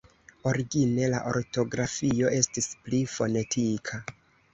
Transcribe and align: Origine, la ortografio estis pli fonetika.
Origine, 0.51 1.09
la 1.13 1.19
ortografio 1.31 2.31
estis 2.37 2.71
pli 2.87 3.03
fonetika. 3.17 4.01